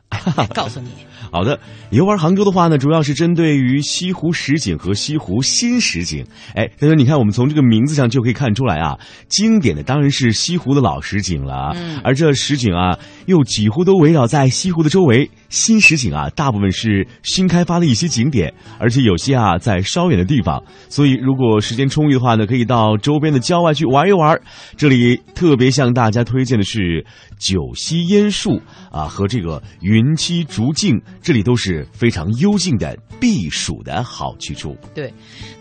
[0.55, 0.89] 告诉你。
[1.33, 1.59] 好的，
[1.91, 6.25] 游玩杭州的话呢，主要是针对于西湖实景和西湖新实景。
[6.55, 8.97] 哎，他说你看，我们从这个名字上就可以看出来啊，
[9.29, 11.73] 经典的当然是西湖的老实景了。
[11.75, 12.97] 嗯，而这实景啊，
[13.27, 15.29] 又几乎都围绕在西湖的周围。
[15.49, 20.63] 新实景啊，大部分是新开发的一些景点，而且有些啊在稍远的地方。
[20.89, 24.41] 所以，如果时间充裕的话呢，可以到周边的郊外去玩一玩。
[24.77, 27.05] 这里特别向大家推荐的是
[27.39, 28.61] 九溪烟树
[28.91, 31.01] 啊和这个云栖竹径。
[31.23, 34.77] 这里都是非常幽静的避暑的好去处。
[34.95, 35.13] 对，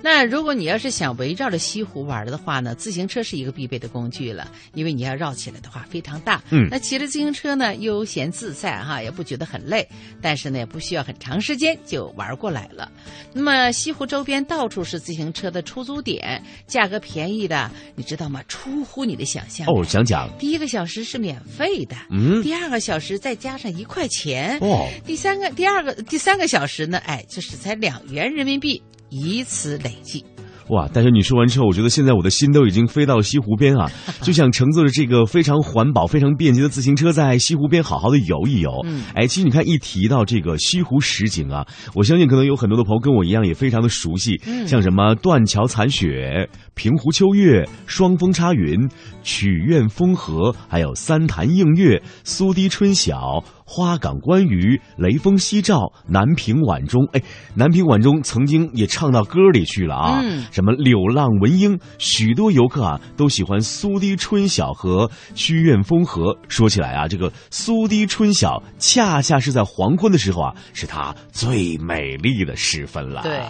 [0.04, 6.44] 那如果你要是想围绕着西湖玩的话呢，自行车是一个必备的工具了，因为你要绕起来的话非常大。
[6.52, 9.88] 嗯，那骑着自行车呢，悠闲自在哈，也不觉得很累，
[10.22, 12.92] 但是呢，也不需要很长时间就玩过来了。
[13.34, 18.44] 那么西湖周边到处是自行车的出租点，价格便宜的，你知道吗？
[18.50, 19.66] 出乎你的想象。
[19.68, 20.30] 哦，讲讲。
[20.38, 25.50] 第一个小时是免费的，嗯，第二个小时再加上一块钱，哦，第三个。
[25.54, 28.82] 第二个、第三个小时呢，哎，就是才两元人民币，
[29.14, 30.26] 以此累计。
[30.70, 30.90] 哇！
[30.94, 33.92] 但是你说完之后，我觉得现在我的心都已经飞到西湖边啊，
[34.24, 38.72] 就想乘坐着这个非常环保、非常便捷的自行车，在西湖边好好的游一游。
[38.86, 48.90] 嗯，哎，其实你看，一提到这个西湖十景啊，我相信可能有很多的朋友跟我一样也非常的熟悉，嗯像什么断桥残雪、平湖秋月、双峰插云、
[49.22, 53.44] 曲院风荷，还有三潭映月、苏堤春晓。
[53.66, 57.22] 花港观鱼、雷锋夕照、南屏晚钟，哎，
[57.56, 60.20] 南屏晚钟曾经也唱到歌里去了啊。
[60.24, 66.38] 嗯什么柳浪闻莺，许多游客啊都喜欢苏堤春晓和曲院风荷。
[66.48, 73.22] 说起来啊，这个苏堤春晓恰恰是在黄昏的时候啊，是它最美丽的时分了。
[73.24, 73.42] 对，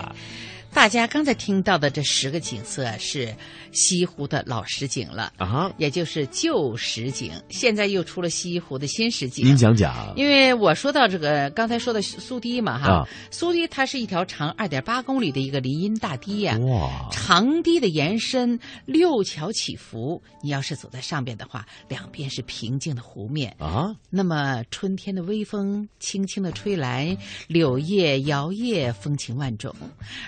[0.74, 3.34] 大家刚才听到的这十个景色是
[3.72, 7.32] 西湖的老实景了啊，也就是旧实景。
[7.50, 9.46] 现在又出了西湖的新实景。
[9.46, 10.14] 您讲讲。
[10.16, 20.22] 因为我说到这个，刚才说的苏堤嘛，哈，啊苏堤它是一条长二点八公里的一个林荫大堤呀、哇，长堤的延伸，六桥起伏。
[20.42, 23.96] 你要是走在上边的话，两边是平静的湖面啊。
[24.10, 27.16] 那么春天的微风轻轻的吹来，
[27.48, 29.74] 柳叶摇曳，风情万种。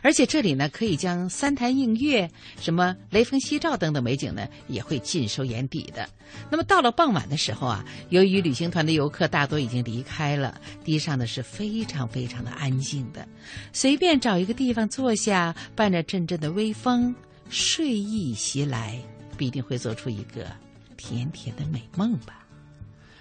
[0.02, 2.29] 而且这这里呢，可以将三潭映月、
[2.59, 6.09] 什么雷锋夕照等等美景呢，也会尽收眼底的。
[6.51, 13.25] 那么到了傍晚的时候啊，由于旅行团的游客大多已经离开了，堤上呢是非常非常的安静的，
[13.71, 17.15] 随便找一个地方坐下，伴着阵阵的微风，
[17.47, 18.99] 睡意袭来，
[19.38, 20.51] 必定会做出一个
[20.97, 22.45] 甜甜的美梦吧。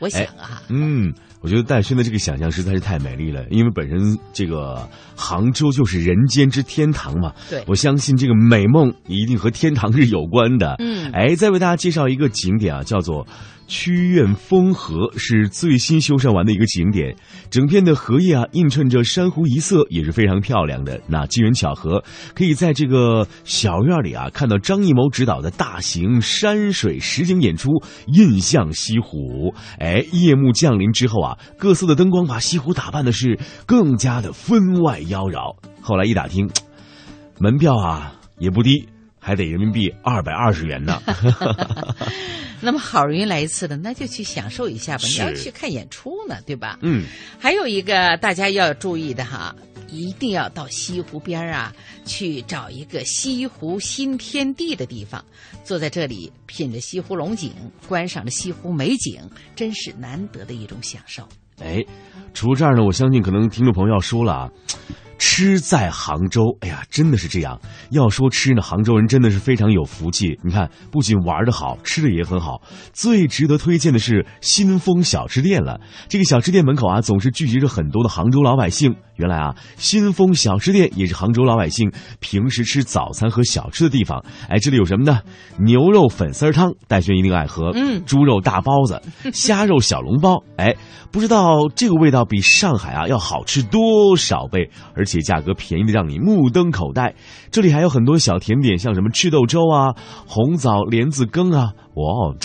[0.00, 7.32] 我想啊，嗯，我觉得戴勋的这个想象实在是太美丽了，因为本身这个杭州就是人间之天堂嘛。
[7.48, 10.76] 对我相信这个美梦一定和天堂是有关的。
[10.78, 13.26] 嗯哎，再为大家介绍一个景点啊，叫做
[13.66, 17.14] 曲院风荷，是最新修缮完的一个景点。
[17.50, 21.00] 整片的荷叶啊，映衬着珊瑚一色，也是非常漂亮的。
[21.06, 22.02] 那机缘巧合，
[22.34, 27.70] 可以在这个小院里啊，看到张艺谋执导的大型山水实景演出
[28.06, 29.52] 《印象西湖》。
[29.78, 35.56] 哎，夜幕降临之后啊，各色的灯光把西湖打扮的是更加的分外妖娆。
[35.80, 36.48] 后来一打听，
[37.38, 38.88] 门票啊也不低，
[39.24, 41.00] 还得人民币二百二十元呢。
[42.60, 45.04] 那么好容易来一次的，那就去享受一下吧。
[45.08, 46.78] 你要去看演出呢，对吧？
[46.82, 47.04] 嗯，
[47.38, 49.54] 还有一个大家要注意的哈，
[49.88, 55.22] 一定要到西湖边儿啊，去找一个西湖新天地的地方，
[55.62, 57.52] 坐在这里品着西湖龙井，
[57.86, 59.20] 观赏着西湖美景，
[59.54, 61.26] 真是难得的一种享受。
[61.62, 61.84] 哎，
[62.32, 64.50] 除了这儿呢，我相信可能听众朋友要说了啊，
[65.18, 67.60] 吃在杭州，哎呀，真的是这样。
[67.90, 70.38] 要说吃呢，杭州人真的是非常有福气。
[70.42, 72.62] 你看，不仅玩的好，吃的也很好。
[72.92, 75.80] 最值得推荐的是新丰小吃店了。
[76.08, 78.94] 这个小吃店门口啊，总是聚集着很多的杭州老百姓。
[79.16, 84.24] 原来啊，新丰小吃店也是杭州老百姓平时吃早餐和小吃的地方。
[84.48, 85.20] 哎，这里有什么呢？
[85.58, 87.70] 牛肉粉丝汤，戴轩一定爱喝。
[87.74, 89.00] 嗯猪肉大包子，
[89.32, 90.42] 虾肉小笼包。
[90.56, 90.74] 哎，
[91.12, 97.14] 不知道这个味道比上海啊要好吃多少倍，而且价格便宜的让你目瞪口呆。
[97.50, 99.94] 这里还有很多小甜点，像什么赤豆粥啊、
[100.26, 102.36] 红枣莲子羹啊，哇哦，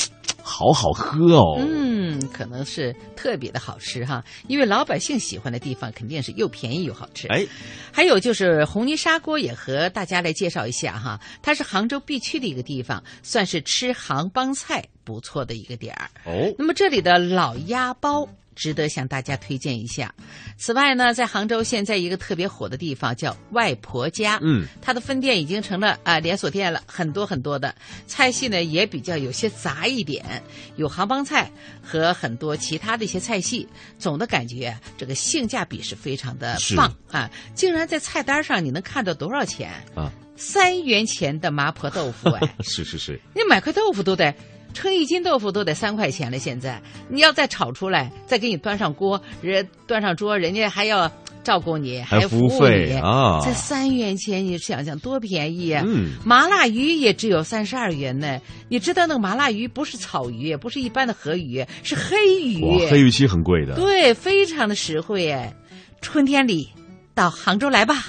[0.42, 1.58] 好好喝哦。
[1.60, 7.28] 嗯，可能是特别的好吃哈，因为老百姓喜欢的地方肯定是又便宜又好吃。
[7.28, 7.46] 哎，
[7.92, 16.10] 还有就是红泥砂锅也和大家来介绍一下哈，它是杭州必去的一个地方，算是吃杭帮菜不错的一个点儿。
[16.26, 18.28] 哦，那么这里的老鸭包。
[18.60, 20.14] 值得向大家推荐一下。
[20.58, 27.74] 此外呢，在杭州现在一个特别火的地方叫外婆家，嗯，它的分店已经成了啊、呃连锁店了，很多很多的
[28.06, 30.44] 菜系呢也比较有些杂一点，
[30.76, 31.50] 有杭帮菜
[31.82, 33.66] 和很多其他的一些菜系。
[33.98, 37.32] 总的感觉这个性价比是非常的棒啊！
[37.56, 39.72] 竟然在菜单上你能看到多少钱？
[39.96, 44.36] 啊，三元钱的麻婆豆腐 哎，是是是，你买块豆腐都得。
[44.74, 51.12] 称一斤豆腐都得三块钱了，现在你要再炒出来，再给你端上锅，人端上桌，人家还要
[51.44, 55.84] 照顾你，还服务费你啊这三元钱，你想想多便宜啊！
[55.88, 58.40] 嗯麻辣鱼也只有三十二元呢。
[58.68, 62.64] 你知道那个麻辣鱼不是草鱼，不是一般的河鱼，是黑鱼。
[62.64, 63.76] 哇，黑鱼期很贵的。
[63.76, 65.54] 对，非常的实惠哎。
[66.02, 66.70] 春天里
[67.14, 68.06] 到杭州来吧。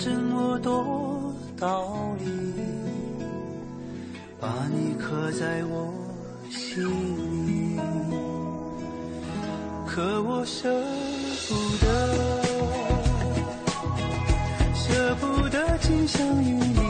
[0.00, 2.24] 这么多道理，
[4.38, 5.92] 把你刻在我
[6.48, 6.86] 心
[7.48, 7.76] 里。
[9.84, 10.72] 可我舍
[11.48, 11.88] 不得，
[14.72, 16.80] 舍不得今生与你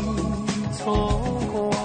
[0.76, 1.18] 错
[1.50, 1.77] 过。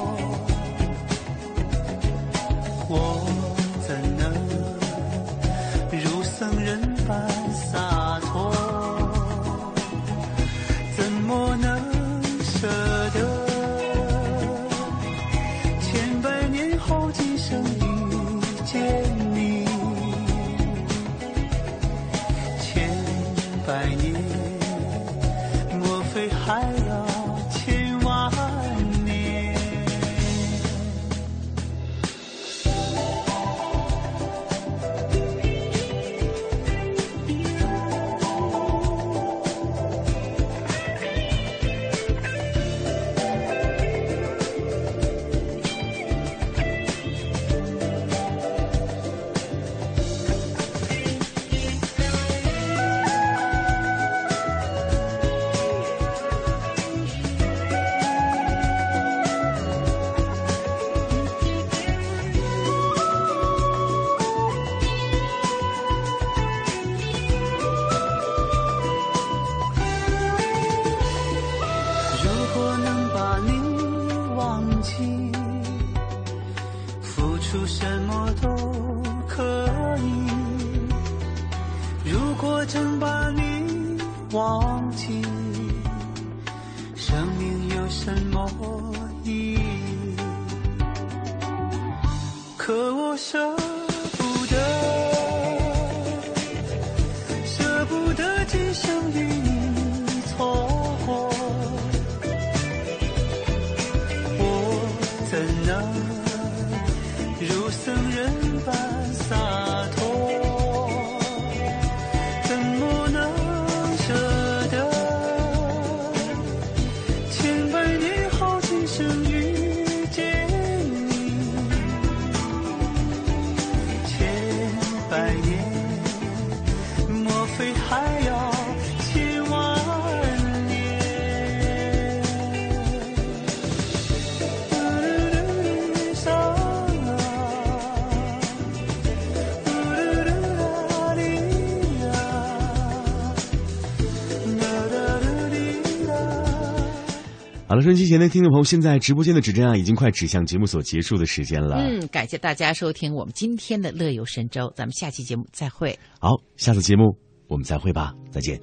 [147.73, 151.77] 好了，收音机前的听众朋友，现在直播间的指针啊，已经快指向节目所结束的时间了。
[151.77, 155.97] 嗯，感谢大家收听我们今天的乐游神州，咱们下期节目再会。
[156.19, 157.17] 好，下次节目
[157.47, 158.61] 我们再会吧，再见。